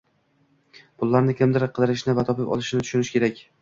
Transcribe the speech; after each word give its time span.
pullarni 1.03 1.37
kimdir 1.43 1.67
qidirishini 1.79 2.19
va 2.23 2.27
topib 2.33 2.53
olishini 2.59 2.91
tushunishi 2.91 3.19
kerak. 3.19 3.49